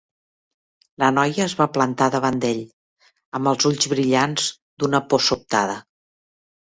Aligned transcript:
La 1.01 1.09
noia 1.17 1.41
es 1.43 1.53
va 1.59 1.67
plantar 1.73 2.07
davant 2.15 2.39
d'ell, 2.45 2.63
amb 3.41 3.51
els 3.51 3.67
ulls 3.71 3.89
brillants 3.91 4.47
d'una 4.85 5.03
por 5.13 5.23
sobtada. 5.27 5.77